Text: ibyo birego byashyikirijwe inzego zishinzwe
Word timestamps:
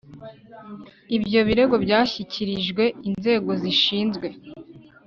ibyo 1.15 1.39
birego 1.47 1.75
byashyikirijwe 1.85 2.83
inzego 3.09 3.51
zishinzwe 3.61 4.27